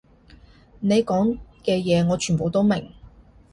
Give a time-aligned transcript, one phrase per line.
[0.79, 2.91] 你講嘅嘢我全部都明